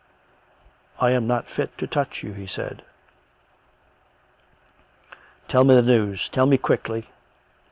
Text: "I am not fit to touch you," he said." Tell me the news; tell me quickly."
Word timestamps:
"I 0.99 1.11
am 1.11 1.27
not 1.27 1.47
fit 1.47 1.77
to 1.77 1.85
touch 1.85 2.23
you," 2.23 2.33
he 2.33 2.47
said." 2.47 2.81
Tell 5.47 5.63
me 5.63 5.75
the 5.75 5.83
news; 5.83 6.27
tell 6.29 6.47
me 6.47 6.57
quickly." 6.57 7.07